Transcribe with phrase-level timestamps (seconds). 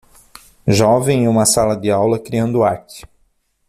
[0.65, 3.03] Jovem em uma sala de aula, criando arte.